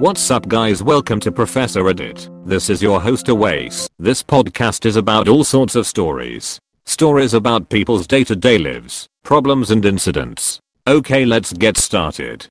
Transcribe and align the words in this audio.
What's 0.00 0.30
up 0.30 0.48
guys 0.48 0.82
welcome 0.82 1.20
to 1.20 1.30
Professor 1.30 1.86
Edit. 1.86 2.30
This 2.46 2.70
is 2.70 2.80
your 2.80 3.02
host 3.02 3.26
Awais. 3.26 3.86
This 3.98 4.22
podcast 4.22 4.86
is 4.86 4.96
about 4.96 5.28
all 5.28 5.44
sorts 5.44 5.74
of 5.74 5.86
stories. 5.86 6.58
Stories 6.86 7.34
about 7.34 7.68
people's 7.68 8.06
day 8.06 8.24
to 8.24 8.34
day 8.34 8.56
lives, 8.56 9.06
problems 9.24 9.70
and 9.70 9.84
incidents. 9.84 10.58
Okay 10.86 11.26
let's 11.26 11.52
get 11.52 11.76
started. 11.76 12.46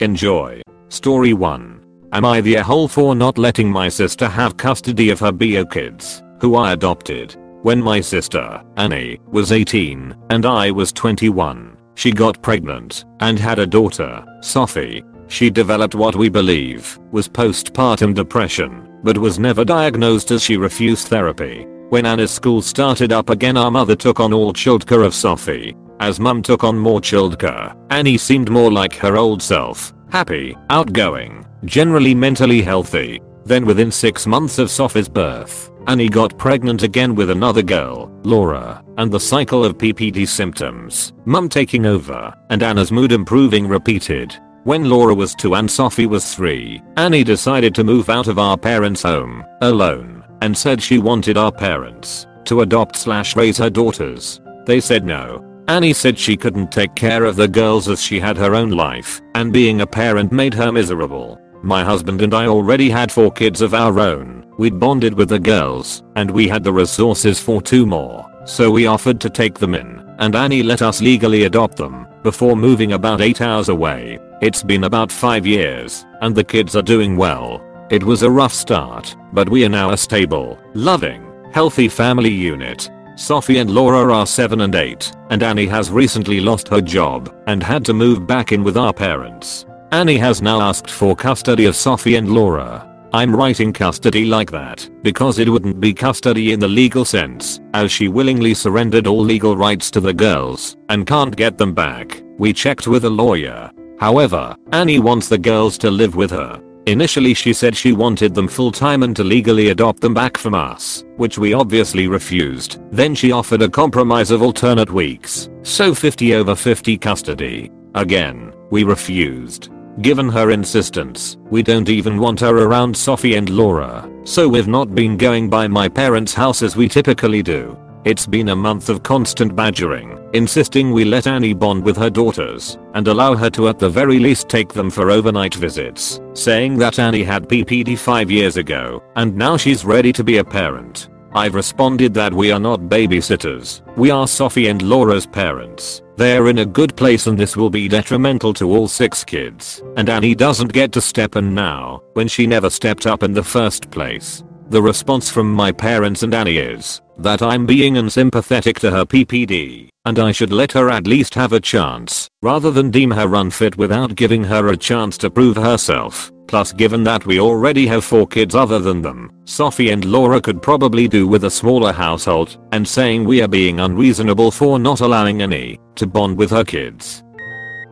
Enjoy. 0.00 0.60
Story 0.88 1.34
1. 1.34 2.08
Am 2.14 2.24
I 2.24 2.40
the 2.40 2.56
a-hole 2.56 2.88
for 2.88 3.14
not 3.14 3.38
letting 3.38 3.70
my 3.70 3.88
sister 3.88 4.26
have 4.28 4.56
custody 4.56 5.10
of 5.10 5.20
her 5.20 5.30
bio 5.30 5.64
kids, 5.64 6.20
who 6.40 6.56
I 6.56 6.72
adopted? 6.72 7.36
When 7.62 7.80
my 7.80 8.00
sister, 8.00 8.60
Annie, 8.76 9.20
was 9.28 9.52
18, 9.52 10.16
and 10.30 10.44
I 10.44 10.72
was 10.72 10.92
21, 10.92 11.76
she 11.94 12.10
got 12.10 12.42
pregnant, 12.42 13.04
and 13.20 13.38
had 13.38 13.60
a 13.60 13.66
daughter, 13.68 14.24
Sophie, 14.40 15.04
she 15.32 15.48
developed 15.48 15.94
what 15.94 16.14
we 16.14 16.28
believe 16.28 16.98
was 17.10 17.26
postpartum 17.26 18.14
depression, 18.14 18.86
but 19.02 19.16
was 19.16 19.38
never 19.38 19.64
diagnosed 19.64 20.30
as 20.30 20.42
she 20.42 20.56
refused 20.58 21.08
therapy. 21.08 21.64
When 21.88 22.04
Annie's 22.04 22.30
school 22.30 22.60
started 22.60 23.12
up 23.12 23.30
again 23.30 23.56
our 23.56 23.70
mother 23.70 23.96
took 23.96 24.20
on 24.20 24.32
all 24.32 24.52
childcare 24.52 25.04
of 25.04 25.14
Sophie. 25.14 25.74
As 26.00 26.20
mum 26.20 26.42
took 26.42 26.64
on 26.64 26.76
more 26.76 27.00
childcare, 27.00 27.74
Annie 27.90 28.18
seemed 28.18 28.50
more 28.50 28.70
like 28.70 28.94
her 28.96 29.16
old 29.16 29.42
self, 29.42 29.94
happy, 30.10 30.56
outgoing, 30.68 31.46
generally 31.64 32.14
mentally 32.14 32.60
healthy. 32.60 33.20
Then 33.44 33.64
within 33.64 33.90
6 33.90 34.26
months 34.26 34.58
of 34.58 34.70
Sophie's 34.70 35.08
birth, 35.08 35.70
Annie 35.86 36.08
got 36.08 36.38
pregnant 36.38 36.82
again 36.82 37.14
with 37.14 37.30
another 37.30 37.62
girl, 37.62 38.10
Laura, 38.22 38.84
and 38.98 39.10
the 39.10 39.18
cycle 39.18 39.64
of 39.64 39.78
PPD 39.78 40.28
symptoms, 40.28 41.12
mum 41.24 41.48
taking 41.48 41.86
over, 41.86 42.34
and 42.50 42.62
Annie's 42.62 42.92
mood 42.92 43.12
improving 43.12 43.66
repeated. 43.66 44.36
When 44.64 44.88
Laura 44.88 45.12
was 45.12 45.34
2 45.34 45.56
and 45.56 45.68
Sophie 45.68 46.06
was 46.06 46.32
3, 46.36 46.80
Annie 46.96 47.24
decided 47.24 47.74
to 47.74 47.82
move 47.82 48.08
out 48.08 48.28
of 48.28 48.38
our 48.38 48.56
parents' 48.56 49.02
home, 49.02 49.44
alone, 49.60 50.22
and 50.40 50.56
said 50.56 50.80
she 50.80 50.98
wanted 50.98 51.36
our 51.36 51.50
parents 51.50 52.28
to 52.44 52.60
adopt 52.60 52.94
slash 52.94 53.34
raise 53.34 53.58
her 53.58 53.70
daughters. 53.70 54.40
They 54.64 54.78
said 54.80 55.04
no. 55.04 55.44
Annie 55.66 55.92
said 55.92 56.16
she 56.16 56.36
couldn't 56.36 56.70
take 56.70 56.94
care 56.94 57.24
of 57.24 57.34
the 57.34 57.48
girls 57.48 57.88
as 57.88 58.00
she 58.00 58.20
had 58.20 58.36
her 58.36 58.54
own 58.54 58.70
life, 58.70 59.20
and 59.34 59.52
being 59.52 59.80
a 59.80 59.86
parent 59.86 60.30
made 60.30 60.54
her 60.54 60.70
miserable. 60.70 61.40
My 61.64 61.82
husband 61.82 62.22
and 62.22 62.32
I 62.32 62.46
already 62.46 62.88
had 62.88 63.10
4 63.10 63.32
kids 63.32 63.62
of 63.62 63.74
our 63.74 63.98
own, 63.98 64.46
we'd 64.58 64.78
bonded 64.78 65.14
with 65.14 65.28
the 65.28 65.40
girls, 65.40 66.04
and 66.14 66.30
we 66.30 66.46
had 66.46 66.62
the 66.62 66.72
resources 66.72 67.40
for 67.40 67.60
2 67.60 67.84
more, 67.84 68.30
so 68.44 68.70
we 68.70 68.86
offered 68.86 69.20
to 69.22 69.30
take 69.30 69.58
them 69.58 69.74
in, 69.74 70.14
and 70.20 70.36
Annie 70.36 70.62
let 70.62 70.82
us 70.82 71.00
legally 71.00 71.44
adopt 71.44 71.76
them, 71.76 72.06
before 72.22 72.56
moving 72.56 72.92
about 72.92 73.20
8 73.20 73.40
hours 73.40 73.68
away. 73.68 74.18
It's 74.40 74.62
been 74.62 74.84
about 74.84 75.12
5 75.12 75.46
years, 75.46 76.04
and 76.20 76.34
the 76.34 76.44
kids 76.44 76.76
are 76.76 76.82
doing 76.82 77.16
well. 77.16 77.62
It 77.90 78.02
was 78.02 78.22
a 78.22 78.30
rough 78.30 78.52
start, 78.52 79.14
but 79.32 79.48
we 79.48 79.64
are 79.64 79.68
now 79.68 79.90
a 79.90 79.96
stable, 79.96 80.58
loving, 80.74 81.22
healthy 81.52 81.88
family 81.88 82.30
unit. 82.30 82.90
Sophie 83.16 83.58
and 83.58 83.70
Laura 83.70 84.12
are 84.12 84.26
7 84.26 84.62
and 84.62 84.74
8, 84.74 85.12
and 85.30 85.42
Annie 85.42 85.66
has 85.66 85.90
recently 85.90 86.40
lost 86.40 86.68
her 86.68 86.80
job 86.80 87.34
and 87.46 87.62
had 87.62 87.84
to 87.84 87.92
move 87.92 88.26
back 88.26 88.52
in 88.52 88.64
with 88.64 88.76
our 88.76 88.92
parents. 88.92 89.66
Annie 89.90 90.16
has 90.16 90.40
now 90.40 90.60
asked 90.60 90.90
for 90.90 91.14
custody 91.14 91.66
of 91.66 91.76
Sophie 91.76 92.16
and 92.16 92.30
Laura. 92.30 92.88
I'm 93.14 93.36
writing 93.36 93.72
custody 93.72 94.24
like 94.24 94.50
that 94.50 94.88
because 95.02 95.38
it 95.38 95.48
wouldn't 95.48 95.80
be 95.80 95.92
custody 95.92 96.52
in 96.52 96.60
the 96.60 96.68
legal 96.68 97.04
sense, 97.04 97.60
as 97.74 97.92
she 97.92 98.08
willingly 98.08 98.54
surrendered 98.54 99.06
all 99.06 99.22
legal 99.22 99.56
rights 99.56 99.90
to 99.92 100.00
the 100.00 100.14
girls 100.14 100.76
and 100.88 101.06
can't 101.06 101.36
get 101.36 101.58
them 101.58 101.74
back. 101.74 102.22
We 102.38 102.52
checked 102.52 102.86
with 102.86 103.04
a 103.04 103.10
lawyer 103.10 103.70
However, 104.02 104.56
Annie 104.72 104.98
wants 104.98 105.28
the 105.28 105.38
girls 105.38 105.78
to 105.78 105.88
live 105.88 106.16
with 106.16 106.32
her. 106.32 106.60
Initially 106.86 107.34
she 107.34 107.52
said 107.52 107.76
she 107.76 107.92
wanted 107.92 108.34
them 108.34 108.48
full 108.48 108.72
time 108.72 109.04
and 109.04 109.14
to 109.14 109.22
legally 109.22 109.68
adopt 109.68 110.00
them 110.00 110.12
back 110.12 110.36
from 110.36 110.56
us, 110.56 111.04
which 111.18 111.38
we 111.38 111.52
obviously 111.52 112.08
refused. 112.08 112.80
Then 112.90 113.14
she 113.14 113.30
offered 113.30 113.62
a 113.62 113.68
compromise 113.68 114.32
of 114.32 114.42
alternate 114.42 114.90
weeks, 114.90 115.48
so 115.62 115.94
50 115.94 116.34
over 116.34 116.56
50 116.56 116.98
custody. 116.98 117.70
Again, 117.94 118.52
we 118.72 118.82
refused. 118.82 119.70
Given 120.00 120.30
her 120.30 120.52
insistence, 120.52 121.36
we 121.50 121.62
don't 121.62 121.90
even 121.90 122.18
want 122.18 122.40
her 122.40 122.56
around 122.56 122.96
Sophie 122.96 123.34
and 123.34 123.50
Laura, 123.50 124.10
so 124.24 124.48
we've 124.48 124.66
not 124.66 124.94
been 124.94 125.18
going 125.18 125.50
by 125.50 125.68
my 125.68 125.86
parents' 125.86 126.32
house 126.32 126.62
as 126.62 126.76
we 126.76 126.88
typically 126.88 127.42
do. 127.42 127.78
It's 128.04 128.26
been 128.26 128.48
a 128.48 128.56
month 128.56 128.88
of 128.88 129.02
constant 129.02 129.54
badgering, 129.54 130.18
insisting 130.32 130.90
we 130.90 131.04
let 131.04 131.26
Annie 131.26 131.52
bond 131.52 131.84
with 131.84 131.96
her 131.98 132.10
daughters 132.10 132.78
and 132.94 133.06
allow 133.06 133.36
her 133.36 133.50
to 133.50 133.68
at 133.68 133.78
the 133.78 133.88
very 133.88 134.18
least 134.18 134.48
take 134.48 134.72
them 134.72 134.90
for 134.90 135.10
overnight 135.10 135.54
visits, 135.54 136.20
saying 136.32 136.78
that 136.78 136.98
Annie 136.98 137.22
had 137.22 137.48
PPD 137.48 137.96
5 137.96 138.30
years 138.30 138.56
ago 138.56 139.02
and 139.14 139.36
now 139.36 139.56
she's 139.56 139.84
ready 139.84 140.12
to 140.14 140.24
be 140.24 140.38
a 140.38 140.44
parent. 140.44 141.10
I've 141.34 141.54
responded 141.54 142.12
that 142.14 142.34
we 142.34 142.52
are 142.52 142.60
not 142.60 142.80
babysitters, 142.80 143.80
we 143.96 144.10
are 144.10 144.28
Sophie 144.28 144.68
and 144.68 144.82
Laura's 144.82 145.26
parents. 145.26 146.02
They're 146.16 146.48
in 146.48 146.58
a 146.58 146.66
good 146.66 146.94
place 146.94 147.26
and 147.26 147.38
this 147.38 147.56
will 147.56 147.70
be 147.70 147.88
detrimental 147.88 148.52
to 148.54 148.70
all 148.70 148.86
6 148.86 149.24
kids, 149.24 149.82
and 149.96 150.10
Annie 150.10 150.34
doesn't 150.34 150.74
get 150.74 150.92
to 150.92 151.00
step 151.00 151.36
in 151.36 151.54
now, 151.54 152.02
when 152.12 152.28
she 152.28 152.46
never 152.46 152.68
stepped 152.68 153.06
up 153.06 153.22
in 153.22 153.32
the 153.32 153.42
first 153.42 153.90
place. 153.90 154.44
The 154.68 154.82
response 154.82 155.30
from 155.30 155.52
my 155.52 155.72
parents 155.72 156.22
and 156.22 156.34
Annie 156.34 156.58
is 156.58 157.00
that 157.18 157.40
I'm 157.40 157.64
being 157.64 157.96
unsympathetic 157.96 158.78
to 158.80 158.90
her 158.90 159.04
PPD 159.06 159.88
and 160.04 160.18
I 160.18 160.32
should 160.32 160.52
let 160.52 160.72
her 160.72 160.90
at 160.90 161.06
least 161.06 161.34
have 161.34 161.52
a 161.52 161.60
chance 161.60 162.28
rather 162.42 162.70
than 162.70 162.90
deem 162.90 163.10
her 163.10 163.34
unfit 163.34 163.76
without 163.76 164.16
giving 164.16 164.44
her 164.44 164.68
a 164.68 164.76
chance 164.76 165.16
to 165.18 165.30
prove 165.30 165.56
herself. 165.56 166.32
Plus 166.52 166.70
given 166.70 167.02
that 167.02 167.24
we 167.24 167.40
already 167.40 167.86
have 167.86 168.04
4 168.04 168.26
kids 168.26 168.54
other 168.54 168.78
than 168.78 169.00
them, 169.00 169.30
Sophie 169.46 169.88
and 169.88 170.04
Laura 170.04 170.38
could 170.38 170.60
probably 170.60 171.08
do 171.08 171.26
with 171.26 171.44
a 171.44 171.50
smaller 171.50 171.94
household 171.94 172.58
and 172.72 172.86
saying 172.86 173.24
we 173.24 173.40
are 173.40 173.48
being 173.48 173.80
unreasonable 173.80 174.50
for 174.50 174.78
not 174.78 175.00
allowing 175.00 175.40
Annie 175.40 175.80
to 175.94 176.06
bond 176.06 176.36
with 176.36 176.50
her 176.50 176.62
kids. 176.62 177.24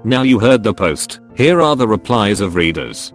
Now 0.05 0.21
you 0.21 0.39
heard 0.39 0.63
the 0.63 0.75
post, 0.75 1.21
here 1.35 1.63
are 1.63 1.75
the 1.75 1.89
replies 1.89 2.43
of 2.43 2.55
readers. 2.55 3.15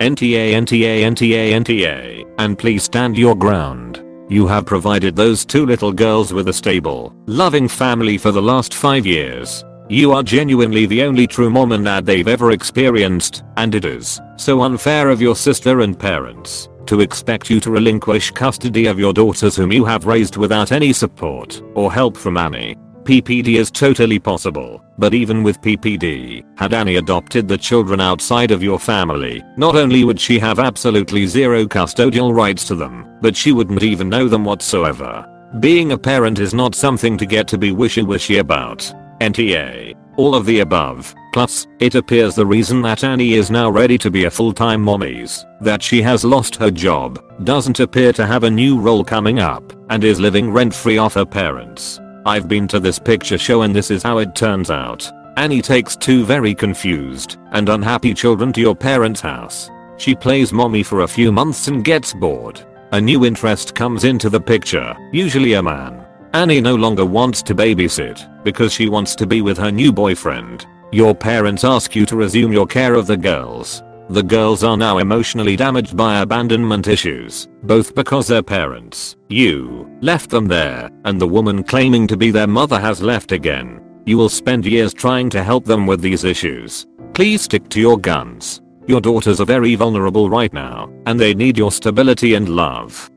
NTA 0.00 0.52
NTA 0.52 1.04
NTA 1.04 1.52
NTA, 1.52 2.34
and 2.36 2.58
please 2.58 2.84
stand 2.84 3.16
your 3.16 3.34
ground. 3.34 4.04
You 4.28 4.46
have 4.46 4.66
provided 4.66 5.16
those 5.16 5.46
two 5.46 5.64
little 5.64 5.90
girls 5.90 6.34
with 6.34 6.48
a 6.48 6.52
stable, 6.52 7.14
loving 7.24 7.66
family 7.66 8.18
for 8.18 8.30
the 8.30 8.42
last 8.42 8.74
5 8.74 9.06
years. 9.06 9.64
You 9.88 10.10
are 10.10 10.24
genuinely 10.24 10.86
the 10.86 11.02
only 11.02 11.28
true 11.28 11.48
mom 11.48 11.70
and 11.70 11.84
dad 11.84 12.04
they've 12.04 12.26
ever 12.26 12.50
experienced, 12.50 13.44
and 13.56 13.72
it 13.72 13.84
is 13.84 14.20
so 14.36 14.62
unfair 14.62 15.10
of 15.10 15.20
your 15.20 15.36
sister 15.36 15.80
and 15.80 15.96
parents 15.96 16.68
to 16.86 17.00
expect 17.00 17.50
you 17.50 17.60
to 17.60 17.70
relinquish 17.70 18.32
custody 18.32 18.86
of 18.86 18.98
your 18.98 19.12
daughters 19.12 19.54
whom 19.54 19.70
you 19.70 19.84
have 19.84 20.06
raised 20.06 20.36
without 20.36 20.72
any 20.72 20.92
support 20.92 21.62
or 21.74 21.92
help 21.92 22.16
from 22.16 22.36
Annie. 22.36 22.76
PPD 23.04 23.58
is 23.58 23.70
totally 23.70 24.18
possible, 24.18 24.82
but 24.98 25.14
even 25.14 25.44
with 25.44 25.60
PPD, 25.60 26.42
had 26.58 26.74
Annie 26.74 26.96
adopted 26.96 27.46
the 27.46 27.56
children 27.56 28.00
outside 28.00 28.50
of 28.50 28.64
your 28.64 28.80
family, 28.80 29.40
not 29.56 29.76
only 29.76 30.02
would 30.02 30.18
she 30.18 30.40
have 30.40 30.58
absolutely 30.58 31.26
zero 31.26 31.64
custodial 31.64 32.34
rights 32.34 32.66
to 32.66 32.74
them, 32.74 33.06
but 33.20 33.36
she 33.36 33.52
wouldn't 33.52 33.84
even 33.84 34.08
know 34.08 34.26
them 34.26 34.44
whatsoever. 34.44 35.24
Being 35.60 35.92
a 35.92 35.98
parent 35.98 36.40
is 36.40 36.52
not 36.52 36.74
something 36.74 37.16
to 37.18 37.26
get 37.26 37.46
to 37.48 37.58
be 37.58 37.70
wishy-washy 37.70 38.38
about. 38.38 38.92
NTA. 39.20 39.94
All 40.16 40.34
of 40.34 40.46
the 40.46 40.60
above. 40.60 41.14
Plus, 41.32 41.66
it 41.78 41.94
appears 41.94 42.34
the 42.34 42.46
reason 42.46 42.80
that 42.82 43.04
Annie 43.04 43.34
is 43.34 43.50
now 43.50 43.68
ready 43.68 43.98
to 43.98 44.10
be 44.10 44.24
a 44.24 44.30
full-time 44.30 44.82
mommy's 44.82 45.44
that 45.60 45.82
she 45.82 46.00
has 46.00 46.24
lost 46.24 46.56
her 46.56 46.70
job, 46.70 47.22
doesn't 47.44 47.80
appear 47.80 48.12
to 48.14 48.26
have 48.26 48.44
a 48.44 48.50
new 48.50 48.80
role 48.80 49.04
coming 49.04 49.38
up, 49.38 49.72
and 49.90 50.02
is 50.02 50.18
living 50.18 50.50
rent-free 50.50 50.96
off 50.96 51.14
her 51.14 51.26
parents. 51.26 52.00
I've 52.24 52.48
been 52.48 52.66
to 52.68 52.80
this 52.80 52.98
picture 52.98 53.38
show 53.38 53.62
and 53.62 53.76
this 53.76 53.90
is 53.90 54.02
how 54.02 54.18
it 54.18 54.34
turns 54.34 54.70
out. 54.70 55.10
Annie 55.36 55.60
takes 55.60 55.94
two 55.94 56.24
very 56.24 56.54
confused 56.54 57.36
and 57.52 57.68
unhappy 57.68 58.14
children 58.14 58.52
to 58.54 58.60
your 58.62 58.74
parents' 58.74 59.20
house. 59.20 59.70
She 59.98 60.14
plays 60.14 60.52
mommy 60.52 60.82
for 60.82 61.02
a 61.02 61.08
few 61.08 61.30
months 61.30 61.68
and 61.68 61.84
gets 61.84 62.14
bored. 62.14 62.62
A 62.92 63.00
new 63.00 63.26
interest 63.26 63.74
comes 63.74 64.04
into 64.04 64.30
the 64.30 64.40
picture, 64.40 64.96
usually 65.12 65.52
a 65.52 65.62
man. 65.62 66.05
Annie 66.36 66.60
no 66.60 66.74
longer 66.74 67.06
wants 67.06 67.40
to 67.44 67.54
babysit 67.54 68.44
because 68.44 68.70
she 68.70 68.90
wants 68.90 69.14
to 69.14 69.26
be 69.26 69.40
with 69.40 69.56
her 69.56 69.72
new 69.72 69.90
boyfriend. 69.90 70.66
Your 70.92 71.14
parents 71.14 71.64
ask 71.64 71.96
you 71.96 72.04
to 72.04 72.14
resume 72.14 72.52
your 72.52 72.66
care 72.66 72.92
of 72.92 73.06
the 73.06 73.16
girls. 73.16 73.82
The 74.10 74.22
girls 74.22 74.62
are 74.62 74.76
now 74.76 74.98
emotionally 74.98 75.56
damaged 75.56 75.96
by 75.96 76.20
abandonment 76.20 76.88
issues, 76.88 77.48
both 77.62 77.94
because 77.94 78.26
their 78.26 78.42
parents, 78.42 79.16
you, 79.30 79.90
left 80.02 80.28
them 80.28 80.46
there, 80.46 80.90
and 81.06 81.18
the 81.18 81.26
woman 81.26 81.62
claiming 81.62 82.06
to 82.08 82.18
be 82.18 82.30
their 82.30 82.46
mother 82.46 82.78
has 82.78 83.00
left 83.00 83.32
again. 83.32 83.80
You 84.04 84.18
will 84.18 84.28
spend 84.28 84.66
years 84.66 84.92
trying 84.92 85.30
to 85.30 85.42
help 85.42 85.64
them 85.64 85.86
with 85.86 86.02
these 86.02 86.22
issues. 86.22 86.86
Please 87.14 87.40
stick 87.40 87.66
to 87.70 87.80
your 87.80 87.98
guns. 87.98 88.60
Your 88.86 89.00
daughters 89.00 89.40
are 89.40 89.46
very 89.46 89.74
vulnerable 89.74 90.28
right 90.28 90.52
now, 90.52 90.92
and 91.06 91.18
they 91.18 91.32
need 91.32 91.56
your 91.56 91.72
stability 91.72 92.34
and 92.34 92.50
love. 92.50 93.10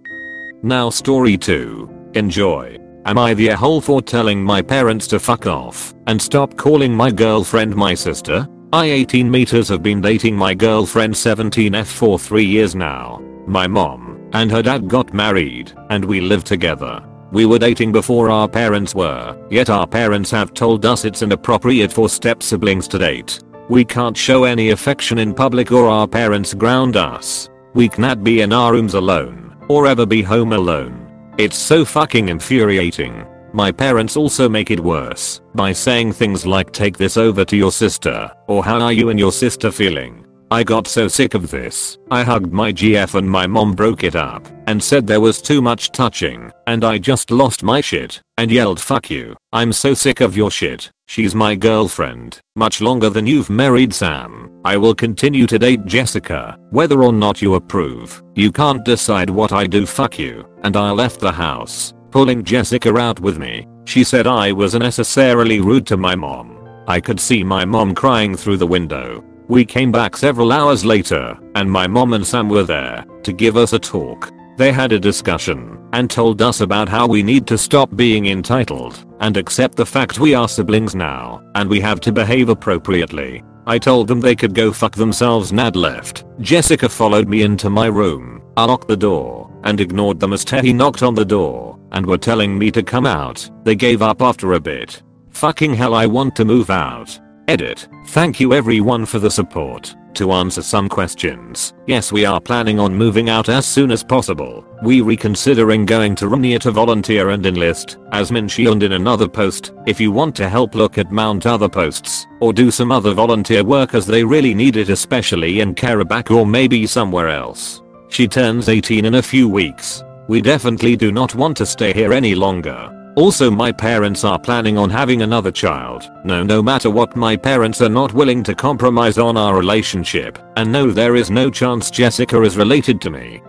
Now 0.64 0.90
story 0.90 1.38
2. 1.38 2.12
Enjoy. 2.14 2.79
Am 3.06 3.18
I 3.18 3.34
the 3.34 3.48
a-hole 3.50 3.80
for 3.80 4.02
telling 4.02 4.44
my 4.44 4.62
parents 4.62 5.08
to 5.08 5.20
fuck 5.20 5.48
off 5.48 5.94
and 6.08 6.22
stop 6.22 6.58
calling 6.58 6.94
my 6.94 7.10
girlfriend 7.10 7.76
my 7.76 7.94
sister? 7.94 8.48
I 8.74 8.86
18 8.86 9.32
meters 9.32 9.70
have 9.70 9.82
been 9.82 10.02
dating 10.02 10.36
my 10.36 10.54
girlfriend 10.54 11.14
17F 11.14 11.88
for 11.88 12.20
3 12.20 12.44
years 12.44 12.76
now. 12.76 13.22
My 13.48 13.68
mom 13.68 14.30
and 14.34 14.52
her 14.52 14.62
dad 14.62 14.88
got 14.88 15.14
married 15.14 15.72
and 15.90 16.04
we 16.04 16.20
live 16.20 16.44
together. 16.44 17.04
We 17.32 17.46
were 17.46 17.58
dating 17.58 17.94
before 17.94 18.30
our 18.30 18.50
parents 18.50 18.94
were, 18.94 19.38
yet 19.50 19.70
our 19.70 19.88
parents 19.88 20.30
have 20.32 20.54
told 20.54 20.86
us 20.86 21.06
it's 21.06 21.22
inappropriate 21.22 21.94
for 21.94 22.10
step 22.10 22.44
siblings 22.44 22.88
to 22.90 23.00
date. 23.00 23.40
We 23.70 23.86
can't 23.86 24.18
show 24.18 24.44
any 24.44 24.72
affection 24.72 25.20
in 25.20 25.34
public 25.34 25.72
or 25.72 25.88
our 25.88 26.08
parents 26.08 26.54
ground 26.54 26.98
us. 26.98 27.50
We 27.74 27.88
can't 27.88 28.24
be 28.24 28.42
in 28.42 28.52
our 28.52 28.74
rooms 28.74 28.96
alone, 28.96 29.56
or 29.70 29.88
ever 29.88 30.06
be 30.06 30.22
home 30.22 30.54
alone. 30.54 30.99
It's 31.40 31.58
so 31.58 31.86
fucking 31.86 32.28
infuriating. 32.28 33.26
My 33.54 33.72
parents 33.72 34.18
also 34.18 34.50
make 34.50 34.72
it 34.72 34.80
worse 34.82 35.40
by 35.56 35.72
saying 35.72 36.12
things 36.12 36.46
like 36.46 36.74
take 36.74 36.98
this 36.98 37.16
over 37.16 37.46
to 37.46 37.56
your 37.56 37.72
sister, 37.72 38.30
or 38.50 38.62
how 38.62 38.82
are 38.82 38.92
you 38.92 39.08
and 39.08 39.18
your 39.18 39.32
sister 39.32 39.72
feeling? 39.72 40.26
I 40.52 40.64
got 40.64 40.88
so 40.88 41.08
sick 41.08 41.36
of 41.36 41.52
this, 41.52 42.00
I 42.10 42.24
hugged 42.24 42.52
my 42.52 42.74
GF 42.74 43.14
and 43.14 43.30
my 43.30 43.46
mom 43.46 43.74
broke 43.74 44.04
it 44.04 44.16
up 44.16 44.48
and 44.66 44.84
said 44.84 45.06
there 45.06 45.22
was 45.22 45.44
too 45.44 45.62
much 45.62 45.92
touching 45.92 46.52
and 46.66 46.84
I 46.84 46.98
just 46.98 47.30
lost 47.30 47.62
my 47.62 47.82
shit 47.82 48.20
and 48.40 48.50
yelled 48.50 48.80
fuck 48.80 49.12
you, 49.12 49.36
I'm 49.54 49.72
so 49.72 49.94
sick 49.94 50.22
of 50.22 50.36
your 50.36 50.50
shit, 50.50 50.90
she's 51.08 51.36
my 51.36 51.54
girlfriend, 51.54 52.40
much 52.56 52.82
longer 52.82 53.12
than 53.12 53.28
you've 53.28 53.52
married 53.52 53.94
Sam, 53.94 54.50
I 54.66 54.76
will 54.76 54.96
continue 54.96 55.46
to 55.46 55.60
date 55.60 55.86
Jessica, 55.86 56.58
whether 56.72 57.04
or 57.04 57.14
not 57.14 57.44
you 57.44 57.54
approve, 57.54 58.24
you 58.34 58.52
can't 58.52 58.84
decide 58.84 59.30
what 59.30 59.54
I 59.54 59.68
do. 59.68 59.86
Fuck 59.86 60.18
you, 60.18 60.48
and 60.64 60.76
I 60.76 60.90
left 60.90 61.20
the 61.20 61.32
house, 61.32 61.94
pulling 62.10 62.44
Jessica 62.44 62.98
out 62.98 63.20
with 63.20 63.38
me, 63.38 63.68
she 63.86 64.04
said 64.04 64.26
I 64.26 64.52
was 64.52 64.74
unnecessarily 64.74 65.60
rude 65.60 65.86
to 65.88 65.98
my 65.98 66.16
mom. 66.16 66.56
I 66.88 67.00
could 67.00 67.20
see 67.20 67.44
my 67.44 67.66
mom 67.66 67.94
crying 67.94 68.36
through 68.36 68.58
the 68.58 68.66
window, 68.66 69.24
we 69.50 69.66
came 69.66 69.92
back 69.92 70.16
several 70.16 70.52
hours 70.52 70.86
later, 70.86 71.38
and 71.56 71.70
my 71.70 71.88
mom 71.88 72.14
and 72.14 72.26
Sam 72.26 72.48
were 72.50 72.64
there 72.64 73.04
to 73.24 73.34
give 73.34 73.58
us 73.58 73.74
a 73.74 73.80
talk. 73.80 74.32
They 74.58 74.72
had 74.72 74.92
a 74.92 75.00
discussion 75.00 75.80
and 75.94 76.10
told 76.10 76.42
us 76.42 76.62
about 76.62 76.88
how 76.88 77.08
we 77.08 77.24
need 77.24 77.48
to 77.48 77.58
stop 77.58 77.96
being 77.96 78.28
entitled 78.28 79.06
and 79.22 79.38
accept 79.38 79.76
the 79.76 79.86
fact 79.86 80.20
we 80.20 80.36
are 80.36 80.48
siblings 80.48 80.94
now 80.96 81.42
and 81.56 81.70
we 81.70 81.80
have 81.80 82.00
to 82.02 82.12
behave 82.12 82.50
appropriately. 82.50 83.44
I 83.66 83.80
told 83.80 84.08
them 84.08 84.20
they 84.20 84.36
could 84.36 84.54
go 84.54 84.72
fuck 84.72 84.96
themselves 84.96 85.52
Nad 85.52 85.76
left. 85.76 86.26
Jessica 86.42 86.90
followed 86.90 87.28
me 87.28 87.42
into 87.42 87.70
my 87.70 87.88
room. 87.88 88.44
I 88.58 88.66
locked 88.66 88.88
the 88.88 88.98
door 88.98 89.50
and 89.64 89.80
ignored 89.80 90.20
them 90.20 90.34
as 90.34 90.46
Teddy 90.46 90.74
knocked 90.74 91.04
on 91.04 91.16
the 91.16 91.26
door 91.26 91.80
and 91.92 92.06
were 92.06 92.18
telling 92.18 92.58
me 92.58 92.70
to 92.72 92.84
come 92.84 93.06
out. 93.06 93.50
They 93.64 93.76
gave 93.76 94.02
up 94.02 94.22
after 94.22 94.54
a 94.54 94.60
bit. 94.60 95.02
Fucking 95.30 95.74
hell 95.74 95.94
I 95.96 96.06
want 96.06 96.36
to 96.36 96.46
move 96.46 96.70
out. 96.70 97.20
Edit. 97.50 97.88
Thank 98.10 98.40
you 98.40 98.54
everyone 98.54 99.08
for 99.08 99.18
the 99.18 99.32
support. 99.32 99.96
To 100.14 100.32
answer 100.34 100.62
some 100.62 100.88
questions, 100.88 101.74
yes 101.88 102.12
we 102.12 102.24
are 102.24 102.40
planning 102.40 102.80
on 102.80 102.94
moving 102.94 103.28
out 103.28 103.50
as 103.50 103.66
soon 103.66 103.90
as 103.90 104.04
possible. 104.04 104.64
We 104.84 105.02
reconsidering 105.02 105.88
going 105.88 106.14
to 106.18 106.28
Romania 106.28 106.60
to 106.60 106.70
volunteer 106.70 107.32
and 107.32 107.44
enlist, 107.44 107.98
as 108.12 108.32
mentioned 108.32 108.84
in 108.84 108.92
another 108.92 109.28
post, 109.28 109.74
if 109.88 110.00
you 110.00 110.12
want 110.12 110.36
to 110.36 110.48
help 110.48 110.76
look 110.76 111.00
at 111.00 111.12
mount 111.12 111.48
other 111.48 111.68
posts, 111.68 112.28
or 112.40 112.54
do 112.54 112.70
some 112.70 112.92
other 112.92 113.16
volunteer 113.16 113.64
work 113.64 113.96
as 113.96 114.06
they 114.06 114.24
really 114.24 114.54
need 114.54 114.78
it 114.78 114.90
especially 114.90 115.62
in 115.62 115.74
Karabakh 115.74 116.30
or 116.30 116.46
maybe 116.46 116.86
somewhere 116.86 117.30
else. 117.30 117.82
She 118.10 118.28
turns 118.28 118.70
18 118.70 119.06
in 119.06 119.16
a 119.16 119.24
few 119.24 119.50
weeks. 119.50 120.04
We 120.28 120.40
definitely 120.40 120.96
do 120.96 121.12
not 121.12 121.34
want 121.34 121.58
to 121.58 121.66
stay 121.66 121.94
here 121.94 122.14
any 122.14 122.36
longer. 122.36 122.99
Also 123.20 123.52
my 123.52 123.70
parents 123.70 124.24
are 124.24 124.40
planning 124.40 124.78
on 124.78 124.90
having 124.90 125.24
another 125.24 125.52
child. 125.52 126.10
No 126.24 126.42
no 126.42 126.64
matter 126.64 126.90
what 126.90 127.18
my 127.18 127.36
parents 127.36 127.82
are 127.82 127.90
not 127.90 128.14
willing 128.14 128.44
to 128.44 128.56
compromise 128.56 129.18
on 129.18 129.36
our 129.36 129.58
relationship. 129.58 130.40
And 130.56 130.72
no 130.72 130.90
there 130.90 131.18
is 131.18 131.30
no 131.30 131.50
chance 131.50 131.92
Jessica 131.92 132.42
is 132.44 132.56
related 132.56 133.02
to 133.02 133.10
me. 133.10 133.44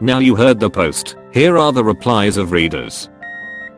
Now 0.00 0.20
you 0.20 0.36
heard 0.36 0.60
the 0.60 0.70
post. 0.70 1.16
Here 1.32 1.58
are 1.58 1.72
the 1.72 1.82
replies 1.82 2.36
of 2.36 2.52
readers. 2.52 3.10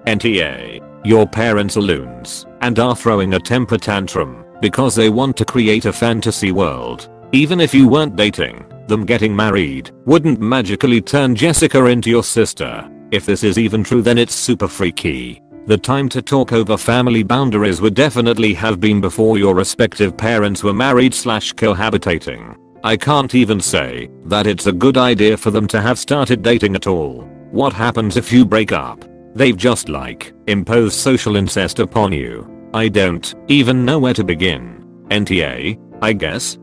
NTA. 0.06 0.86
Your 1.02 1.26
parents 1.26 1.78
are 1.78 1.80
loons 1.80 2.44
and 2.60 2.78
are 2.78 2.94
throwing 2.94 3.32
a 3.32 3.40
temper 3.40 3.78
tantrum 3.78 4.44
because 4.60 4.94
they 4.94 5.08
want 5.08 5.38
to 5.38 5.46
create 5.46 5.86
a 5.86 5.94
fantasy 5.94 6.52
world. 6.52 7.08
Even 7.32 7.58
if 7.58 7.72
you 7.72 7.88
weren't 7.88 8.16
dating, 8.16 8.66
them 8.86 9.06
getting 9.06 9.34
married 9.34 9.92
wouldn't 10.04 10.42
magically 10.42 11.00
turn 11.00 11.34
Jessica 11.34 11.86
into 11.86 12.10
your 12.10 12.22
sister. 12.22 12.86
If 13.12 13.26
this 13.26 13.44
is 13.44 13.58
even 13.58 13.84
true 13.84 14.00
then 14.00 14.16
it's 14.16 14.34
super 14.34 14.66
freaky. 14.66 15.42
The 15.66 15.76
time 15.76 16.08
to 16.08 16.22
talk 16.22 16.52
over 16.52 16.78
family 16.78 17.22
boundaries 17.22 17.80
would 17.82 17.94
definitely 17.94 18.54
have 18.54 18.80
been 18.80 19.02
before 19.02 19.36
your 19.36 19.54
respective 19.54 20.16
parents 20.16 20.64
were 20.64 20.72
married 20.72 21.14
slash 21.14 21.52
cohabitating. 21.52 22.56
I 22.82 22.96
can't 22.96 23.34
even 23.34 23.60
say 23.60 24.08
that 24.24 24.46
it's 24.46 24.66
a 24.66 24.72
good 24.72 24.96
idea 24.96 25.36
for 25.36 25.50
them 25.50 25.68
to 25.68 25.80
have 25.80 25.98
started 25.98 26.42
dating 26.42 26.74
at 26.74 26.86
all. 26.86 27.22
What 27.52 27.74
happens 27.74 28.16
if 28.16 28.32
you 28.32 28.46
break 28.46 28.72
up? 28.72 29.04
They've 29.34 29.56
just 29.56 29.90
like 29.90 30.32
imposed 30.46 30.96
social 30.96 31.36
incest 31.36 31.80
upon 31.80 32.12
you. 32.12 32.48
I 32.72 32.88
don't 32.88 33.34
even 33.48 33.84
know 33.84 33.98
where 33.98 34.14
to 34.14 34.24
begin. 34.24 34.82
NTA, 35.10 35.78
I 36.00 36.12
guess. 36.14 36.58